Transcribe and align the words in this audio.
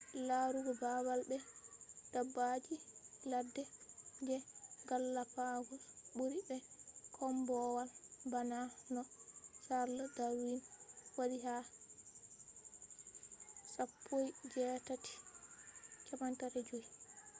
larugo 0.27 0.71
babal 0.81 1.19
be 1.29 1.37
dabbaji 2.13 2.75
ladde 3.31 3.63
je 4.25 4.35
galapagos 4.89 5.83
buri 6.15 6.39
be 6.49 6.57
kombowal 7.15 7.89
bana 8.31 8.59
no 8.93 9.01
charles 9.65 10.09
darwin 10.17 10.59
wadi 11.15 11.37
ha 11.45 11.55
1835 14.11 16.85